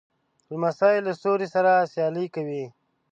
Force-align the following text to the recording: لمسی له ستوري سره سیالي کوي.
لمسی 0.51 0.97
له 1.05 1.11
ستوري 1.19 1.47
سره 1.55 1.71
سیالي 1.93 2.25
کوي. 2.35 2.65